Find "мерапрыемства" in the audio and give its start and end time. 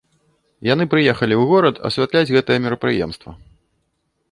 2.67-3.31